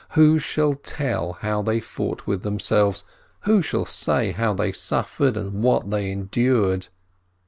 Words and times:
Who 0.15 0.39
shall 0.39 0.73
tell 0.73 1.33
how 1.33 1.61
they 1.61 1.79
fought 1.79 2.25
with 2.25 2.41
themselves, 2.41 3.05
who 3.41 3.61
shall 3.61 3.85
say 3.85 4.31
how 4.31 4.51
they 4.51 4.71
suffered, 4.71 5.37
and 5.37 5.61
what 5.61 5.91
they 5.91 6.09
endured? 6.11 6.87